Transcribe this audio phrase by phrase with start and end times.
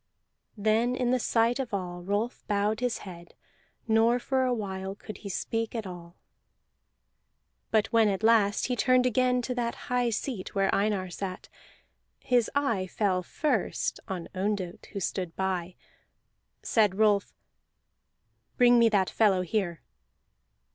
[0.57, 3.35] Then in the sight of all Rolf bowed his head,
[3.87, 6.15] nor for a while could he speak at all.
[7.69, 11.49] But when at last he turned again toward that high seat where Einar sat,
[12.19, 15.75] his eye fell first on Ondott who stood by.
[16.63, 17.31] Said Rolf:
[18.57, 19.83] "Bring me that fellow here!"